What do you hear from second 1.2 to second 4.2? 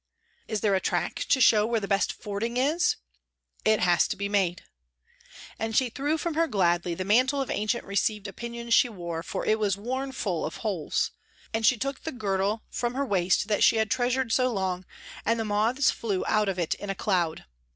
to show where the best fording is ?'...'/< has to